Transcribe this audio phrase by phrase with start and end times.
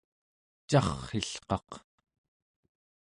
[0.69, 1.69] carr'ilqaq